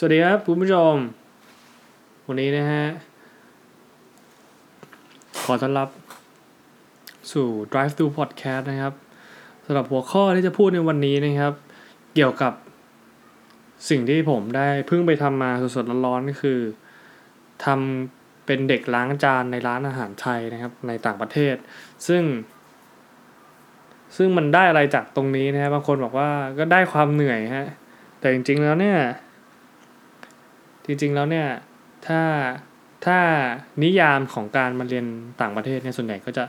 [0.00, 0.94] สวัสดีครับคุณผู้ชม
[2.26, 2.84] วันนี้นะฮะ
[5.44, 5.88] ขอต้อนรับ
[7.32, 8.94] สู่ Drive Thru Podcast นะครับ
[9.64, 11.54] สำหรับหัวข้อที่จะพูดในวันนี้นะครับ
[12.14, 12.52] เกี่ยวกับ
[13.88, 16.60] สิ่งที่ผมได้เพิ่งไปทำมาสดๆร้อนๆก็คือ
[17.64, 21.54] ทำเป็นเด็กล้างจานในร้านอาหารไทยนะครับ ในต่างประเทศ
[22.06, 22.22] ซึ่ง
[24.16, 27.66] ซึ่งมันได้อะไรจากตรงนี้นะฮะบางคนบอกว่าก็ได้ความเหนื่อยฮะ
[28.20, 28.98] แต่จริงๆแล้วเนี่ย
[30.88, 31.48] จริงๆแล้วเนี่ย
[32.06, 32.20] ถ้า
[33.06, 33.18] ถ้า
[33.82, 35.06] นิยามของการมาเรียน
[35.40, 36.44] ต่างประเทศเนี่ยส่วนใหญ่ก็จะ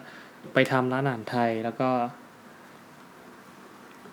[0.53, 1.89] ไปทำร้านอาหารไทยแล้วก็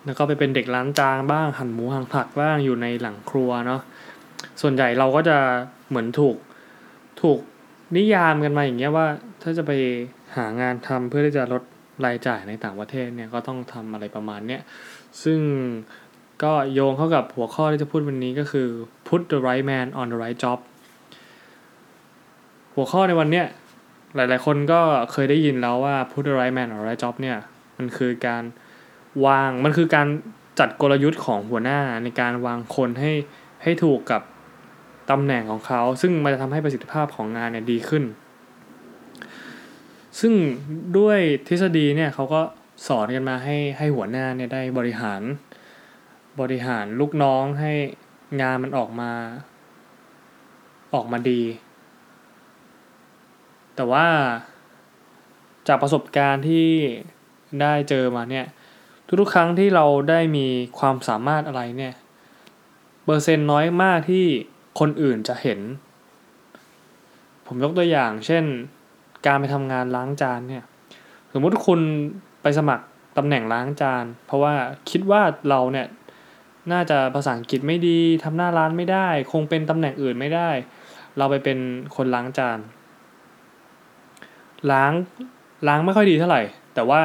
[0.04, 3.80] แล้วก็ไปเป็นเด็กร้านจางบ้างหั่นหมูหั่นผักบ้างอยู่ในหลังครัวเนาะ
[4.62, 5.38] ส่วนใหญ่เราก็จะ
[5.88, 6.36] เหมือนถูก
[7.22, 7.38] ถูก
[7.96, 9.06] นิยามกันมาอย่างเงี้ยว่า
[9.42, 9.72] ถ้าจะไป
[10.36, 11.62] หางานทำเพื่อที่จะลด
[12.04, 14.62] รายจ่ายในต่างประเทศเนี่ยก็ต้องทำอะไรประมาณเนี้ย
[15.22, 15.40] ซึ่ง
[16.42, 18.68] ก็โยงเข้ากับหัวข้อที่จะพูดวันนี้ก็คือ
[19.08, 20.58] put the right man on the right job
[22.74, 23.46] หัวข้อในวันเนี้ย
[24.14, 24.80] หลาย ๆ คนก็
[25.12, 27.38] เคยได้ยินแล้วว่า put the right man on the right job เนี่ย
[27.78, 28.42] มันคือการ
[29.26, 30.06] วางมันคือการ
[30.58, 33.12] จัดกลยุทธ์ของหัวหน้าในการวางคนให้
[33.62, 34.22] ให้ถูกกับ
[35.10, 38.04] ตำแหน่งของเขา ซึ่งมันจะทำให้ประสิทธิภาพของงานเนี่ยดีขึ้น
[40.20, 40.32] ซึ่ง
[40.98, 42.40] ด้วยทฤษฎีเนี่ยเขาก็
[42.86, 45.22] สอนกันมาให้ให้หัวหน้าเนี่ยได้บริหาร
[46.40, 47.72] บริหารลูกน้องให้
[48.40, 49.12] งานมันออกมา
[50.94, 51.42] ออกมาดี
[53.76, 54.06] แต่ว่า
[55.68, 56.68] จากประสบการณ์ที่
[57.60, 58.46] ได้เจอมาเนี่ย
[59.20, 60.46] ทุกๆครั้งที่เราได้มี
[60.78, 61.94] ความสามารถอะไรเนี่ย
[63.04, 64.26] เปอร์เซ็นต์น้อยมากที่
[64.80, 65.60] คนอื่นจะเห็น
[67.46, 68.44] ผมยกตัวอย่าง เช่น
[69.26, 70.64] การไปทำงานล้างจานเนี่ย
[71.32, 71.80] สมมติคุณ
[72.42, 72.84] ไปสมัคร
[73.16, 74.54] ตำแหน่งล้างจาน เพราะว่า
[74.90, 75.86] คิดว่าเราเนี่ย
[76.72, 80.50] น่าจะภาษาอังกฤษไม่ดีทำหน้าร้านไม่ได้ คงเป็นตำแหน่งอื่นไม่ได้
[81.18, 81.58] เราไปเป็น
[81.96, 82.58] คนล้างจาน
[84.70, 84.92] ล้าง
[85.68, 86.42] ล้างไม่ค่อยดีเท่าไหร่
[86.74, 87.00] แต่ว่า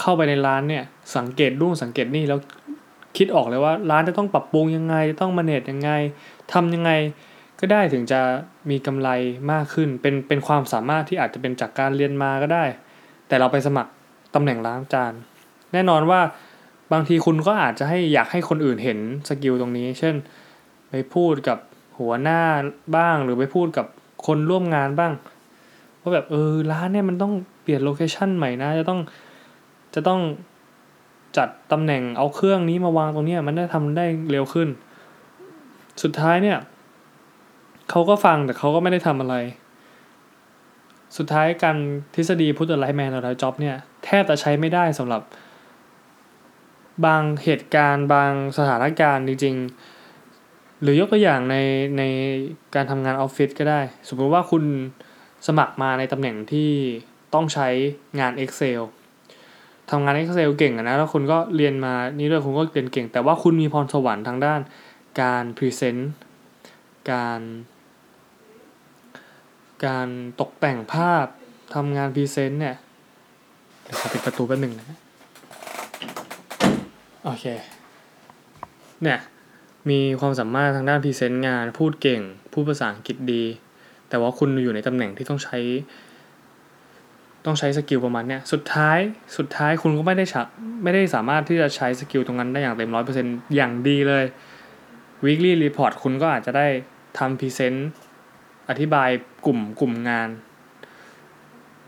[0.00, 0.84] เข้าไปในร้านเนี่ย
[1.16, 2.38] สังเกตดูสังเกตนี่แล้ว
[3.16, 5.90] คิดออกเลยว่าร้านจะต้องปรับปรุงยังไงจะต้องมาเนตยังไง
[6.52, 6.90] ทำยังไง
[7.60, 8.20] ก็ได้ถึงจะ
[8.70, 9.08] มีกำไร
[9.52, 12.64] มากขึ้น เป็นเป็นความสามารถที่อาจจะเป็นจากการเรียนมาก็ได้
[13.28, 13.90] แต่เราไปสมัคร
[14.34, 15.12] ตำแหน่งล้างจาน
[15.72, 16.20] แน่นอนว่า
[16.92, 18.98] บางทีคุณก็อาจจะให้อยากให้คนอื่นเห็น
[19.28, 20.14] skill ตรงนี้ เช่น
[20.88, 21.58] ไปพูดกับ
[21.98, 22.40] หัวหน้า
[22.96, 23.86] บ้างหรือไปพูดกับ
[24.26, 25.12] คนร่วมงานบ้าง
[26.00, 29.00] ว่าแบบเออร้านเนี่ยมันต้องเปลี่ยน location ใหม่นะจะต้อง
[29.94, 30.20] จะต้อง
[31.36, 34.68] จัดตำแหน่งเอาเครื่องนี้มาวางตรงนี้มันได้ทำได้เร็วขึ้น
[36.02, 36.58] สุดท้ายเนี่ย
[37.90, 39.34] เขาก็ฟังแต่เขาก็ไม่ได้ทำอะไร
[41.16, 41.76] สุดท้ายการ
[42.14, 45.22] ทฤษฎีพุทธไลแมนอะไรจ็อบเนี่ยแทบจะใช้ไม่ได้สำหรับ
[47.06, 49.56] บางเหตุการณ์บางสถานการณ์จริง
[50.18, 51.56] ๆ หรือยกตัวอย่างใน
[51.98, 52.02] ใน
[52.74, 54.64] การทำงานออฟฟิศก็ได้ สมมติว่าคุณ
[55.46, 56.70] สมัครมาในตำแหน่งที่
[57.34, 57.68] ต้องใช้
[58.20, 58.80] งาน Excel
[59.90, 64.60] ทำงาน Excel เก่งนะแล้วคุณก็เรียนมานี่ด้วยคุณก็เรียนเก่ง แต่ว่าคุณมีพรสวรรค์ทางด้าน
[65.20, 66.12] การ present
[67.10, 67.40] การ
[69.86, 70.08] การ
[70.40, 71.26] ตกแต่งภาพ
[71.74, 72.76] ทำงาน present เนี่ย
[73.82, 74.98] เดี๋ยวขอปิดประตูแป๊บหนึ่งนะ
[77.26, 77.44] โอเค
[79.02, 79.18] เนี่ย
[79.90, 82.20] มีความสามารถทางด้าน present งาน พูดเก่ง
[82.52, 83.44] พูดภาษาอังกฤษดี
[84.08, 85.58] แต่ว่าคุณอยู่ในตำแหน่งที่ต้องใช้
[87.44, 88.98] ต้องใช้ skill ประมาณเนี้ย สุดท้าย
[89.36, 90.42] สุดท้ายคุณก็ไม่ได้ชั
[90.82, 94.24] ไม่ได้สามารถที่จะใช้ skill ตรงนั้นได้อย่างเต็มร้อยเปอร์เซ็นอย่างดีเลย
[95.24, 96.66] weekly report คุณก็อาจจะได้
[97.18, 97.88] ทำ present
[98.68, 99.10] อธิบาย
[99.46, 100.28] กลุ่มกลุ่มงาน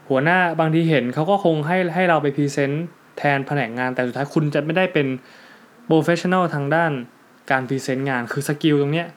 [0.08, 2.86] หัวหน้าบางทีเห็นเขาก็คงให้ให้เราไป present
[3.18, 5.06] แทนแผนกงานแต่สุดท้ายคุณจะไม่ได้เป็น
[5.86, 6.92] professional ทางด้าน
[7.50, 9.08] การ present งานคือ skill ตรงเนี้ย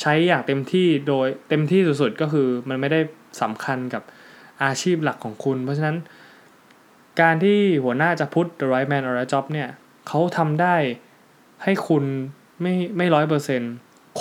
[0.00, 3.00] ใช้อย่างเต็มที่โดยเต็มที่สุดๆก็คือมันไม่ได้
[3.42, 4.02] สำคัญกับ
[4.62, 5.96] อาชีพหลักของคุณ เพราะฉะนั้น
[7.20, 9.68] การที่หัวหน้าจะพุท the right man or right job เนี่ย
[10.08, 10.76] เขาทำได้
[11.64, 12.04] ให้คุณ
[12.60, 13.72] ไม่ไม่ร้อยเปอร์เซ็นต์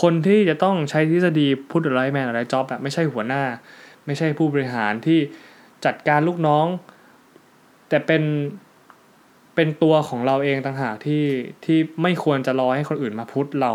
[0.02, 3.44] คนที่จะต้องใช้ทฤษฎีพุท the right man or right job แบบไม่ใช่หัวหน้า
[4.06, 5.20] ไม่ใช่ผู้บริหารที่
[5.86, 6.66] จัดการลูกน้อง
[7.90, 8.24] แต่เป็น
[9.56, 11.24] เป็นตัวของเราเองต่างหากที่
[11.66, 13.72] ที่ไม่ควรจะรอให้คนอื่นมาพุทเรา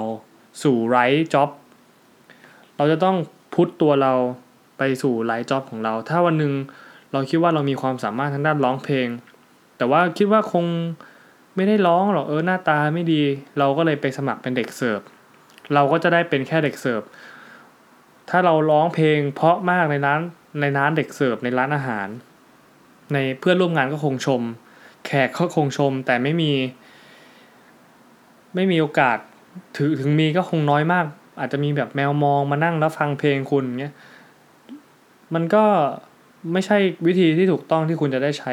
[0.63, 0.99] สู่ไร
[1.35, 1.51] จ็อบ
[2.77, 3.17] เราจะต้อง
[3.55, 4.13] พุทตัวเรา
[4.79, 6.53] ไปสู่ไรจ็อบของเรา ถ้าวันหนึ่ง
[7.13, 9.09] เราคิดว่าเรามีความสามารถทางด้านร้องเพลง
[9.77, 10.65] แต่ว่าคิดว่าคง
[11.57, 13.23] ไม่ได้ร้องหรอกเออหน้าตาไม่ดี
[13.59, 15.01] เราก็เลยไปสมัครเป็นเด็กเสิร์ฟ
[15.75, 17.03] เราก็จะได้เป็นแค่เด็กเสิร์ฟ
[18.31, 20.21] ถ้าเราร้องเพลง เพราะมากในร้าน
[20.61, 22.09] ในร้านเด็กเสิร์ฟในร้านอาหาร
[23.13, 24.43] ในเพื่อนร่วมงานก็คงชม
[25.07, 26.53] แขกก็คงชม แต่ไม่มี
[28.55, 29.19] ไม่มีโอกาส
[29.77, 31.05] ถึงถึงมีก็คงน้อยมาก
[31.41, 33.95] อาจจะมีแบบแมวมองมานั่งแล้วฟังเพลงคุณเงี้ย
[35.35, 35.65] มันก็
[36.53, 36.77] ไม่ใช่
[37.07, 38.53] วิธีที่ถูกต้องที่คุณจะได้ใช้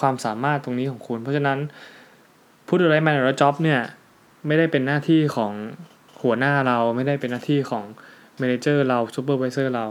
[0.00, 1.58] ความสามารถตรงนี้ของคุณ เพราะฉะนั้น
[2.66, 3.80] ผู้ดูแลแมาในรือจ็อบเนี่ย
[4.46, 5.52] ไม่ได้เป็นหน้าที่ของ
[6.22, 7.84] หัวหน้าเราไม่ได้เป็นหน้าที่ของ
[8.38, 9.86] เมนเจอร์เราซูเปอร์วิเซอร์เรา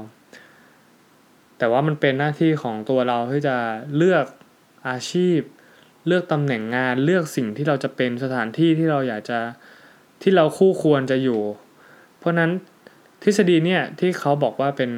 [1.57, 3.55] แต่ว่ามันเป็นหน้าที่ของตัวเราที่จะ
[3.97, 4.25] เลือก
[4.87, 5.39] อาชีพ
[6.07, 9.39] เลือกตำแหน่งงานเลือกสิ่งที่เราจะเป็นสถานที่ที่เราอยากจะ
[10.21, 11.41] ที่เราคู่ควรจะอยู่
[12.17, 12.51] เพราะนั้น
[13.23, 14.91] ทฤษฎีเนี่ยที่เขาบอกว่าเป็น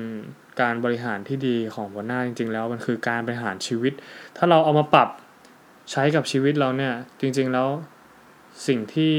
[0.61, 3.93] การบริหารที่ดีของหัวหน้าจริง ๆ แล้วมันคือการบริหารชีวิต
[4.37, 5.09] ถ้าเราเอามาปรับ
[5.91, 7.67] ใช้กับชีวิตเราเนี่ยจริง ๆ แล้ว
[8.67, 9.15] สิ่งที่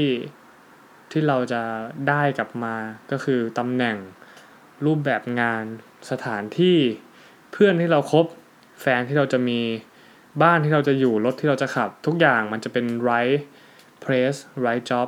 [1.11, 1.61] ที่เราจะ
[2.09, 2.75] ได้กลับมา
[3.11, 3.97] ก็คือตำแหน่ง
[4.85, 5.63] รูปแบบงาน
[6.11, 6.77] สถานที่
[7.51, 8.25] เพื่อนที่เราครบ
[8.81, 9.59] แฟนที่เราจะมี
[10.41, 13.39] บ้านที่เราจะอยู่รถที่เราจะขับ ทุกอย่างมันจะเป็น right
[14.03, 15.07] place right job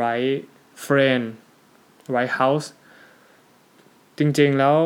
[0.00, 0.36] right
[0.84, 1.24] friend
[2.14, 2.66] right house
[4.18, 4.76] จริงๆแล้ว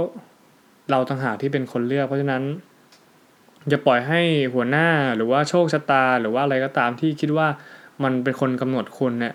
[0.90, 2.42] เราต่างหากที่เป็นคนเลือก เพราะฉะนั้น
[3.68, 4.20] อย่าปล่อยให้
[4.54, 7.48] หัวหน้าหรือว่าโชคชะตา หรือว่าอะไรก็ตามที่คิดว่า
[8.02, 9.34] มันเป็นคนกำหนดคุณเนี่ย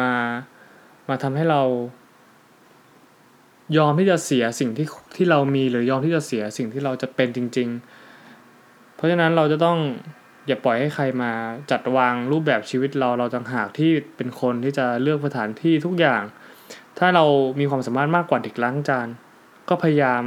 [0.00, 0.12] มา
[1.08, 1.62] มาทำให้เรา
[3.76, 4.86] ยอมที่จะเสียสิ่งที่
[5.16, 7.97] ที่เรามีหรือยอมที่จะเสียสิ่งที่เราจะเป็นจริง ๆ
[8.98, 9.78] เพราะฉะนั้นเราจะต้อง
[10.46, 11.32] อย่าปล่อยให้ใครมา
[11.70, 16.22] จัดวางรูปแบบชีวิตเราเราต่างหากที่เป็นคนที่จะเลือกสถานที่ทุกอย่าง
[16.98, 17.24] ถ้าเรา
[17.60, 19.08] มีความสามารถมากกว่าเด็กล้างจาน
[19.68, 20.22] ก็พยายาม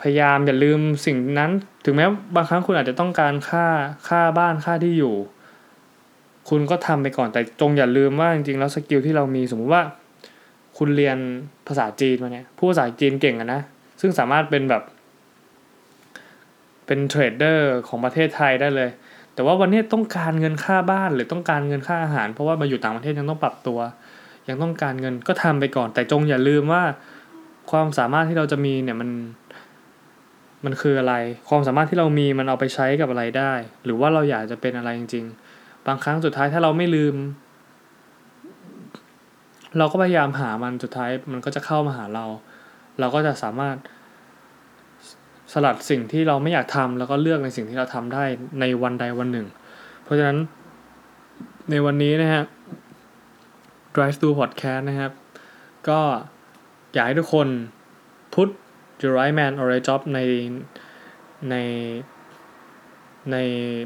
[0.00, 1.50] พยายามอย่าลืมสิ่งนั้น
[1.84, 3.66] ถึงแม้บางครั้งคุณอาจจะต้องการค่า
[4.08, 5.14] ค่าบ้านค่าที่อยู่
[6.48, 9.82] คุณก็ทำไปก่อนแต่จงอย่าลืมว่าจริงๆแล้ว skill ที่เรามีสมมุติว่า
[10.78, 11.18] คุณเรียน
[11.68, 13.60] ภาษาจีนมาเนี่ยพูดภาษาจีนเก่งอะนะ
[14.00, 14.82] ซึ่งสามารถเป็นแบบ
[16.92, 18.90] เป็น trader ของประเทศไทยได้เลย
[19.34, 23.78] แต่ว่าวันนี้ต้องการเงินค่าบ้านหรือต้องการเงินค่าอาหาร เพราะว่ามาอยู่ต่างประเทศยังต้องปรับตัว
[24.48, 26.82] ยังต้องการเงินก็ทำไปก่อน แต่จงอย่าลืมว่า
[27.70, 29.10] ความสามารถที่เราจะมีเนี่ยมัน
[30.64, 31.14] มันคืออะไร
[31.48, 33.52] ความสามารถที่เรามีมันเอาไปใช้กับอะไรได้
[33.84, 35.24] หรือว่าเราอยากจะเป็นอะไรจริง
[35.56, 37.14] ๆ บางครั้งสุดท้ายถ้าเราไม่ลืม
[39.78, 42.26] เราก็พยายามหามันสุดท้ายมันก็จะเข้ามาหาเรา
[43.00, 43.76] เราก็จะสามารถ
[45.52, 48.24] สลัดสิ่งที่เราไม่อยากทำแล้วก็เลือกในสิ่งที่เราทำได้
[48.60, 49.46] ในวันใดวันหนึ่ง
[50.02, 50.38] เพราะฉะนั้น
[51.70, 52.42] ในวันนี้นะฮะ
[53.94, 55.12] Drive Thru Podcast นะครับ
[55.88, 56.00] ก็
[56.92, 57.48] อยากให้ทุกคน
[58.34, 58.48] put
[59.02, 60.20] your right man or right job ใน
[61.50, 61.56] ใน
[63.32, 63.36] ใน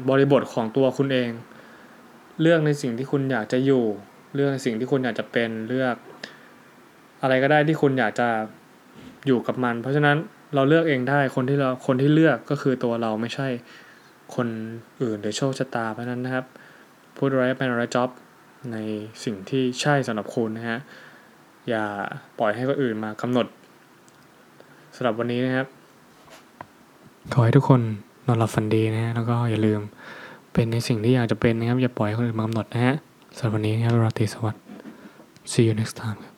[0.09, 1.29] บริบทของตัวคุณเอง
[2.41, 3.83] เลือกในสิ่งที่คุณอยากจะอยู่
[4.35, 5.95] เลือกในสิ่งที่คุณอยากจะเป็นเลือก
[7.21, 8.29] อะไรก็ได้ที่คุณอยากจะ
[9.27, 10.17] อยู่กับมัน เพราะฉะนั้น
[10.55, 13.47] เราเลือกเองได้คนที่เราคนที่เลือกก็คือตัวเราไม่ใช่
[14.35, 14.47] คน
[15.01, 16.45] อื่นหรือโชคชะตาเพราะนั้นนะครับ
[17.17, 18.09] put right man or right job
[18.71, 18.77] ใน
[19.23, 20.79] สิ่งที่ใช่สำหรับคุณนะฮะ
[21.69, 21.85] อย่า
[22.39, 23.47] ปล่อยให้คนอื่นมากำหนด
[24.95, 25.67] สำหรับวันนี้นะครับ
[27.33, 27.81] ขอให้ทุกคน
[28.27, 29.81] นอนหลับฝันดีนะฮะแล้วก็อย่าลืม
[30.53, 32.95] เป็นในสิ่งที่อยากจะเป็นนะครับ อย่าปล่อยให้คนอื่นมากำหนดนะฮะ
[33.37, 34.63] สำหรับวันนี้นะครับราตรีสวัสดิ์
[35.51, 36.36] see you next time ครับ